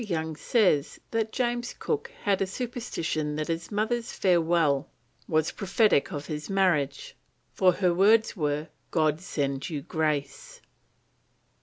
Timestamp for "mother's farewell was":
3.71-5.51